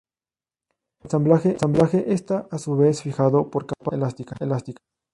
El 1.03 1.11
ensamblaje 1.51 2.11
está 2.11 2.47
a 2.49 2.57
su 2.57 2.75
vez 2.75 3.03
fijado 3.03 3.51
por 3.51 3.67
capas 3.67 3.93
elásticas. 4.41 4.79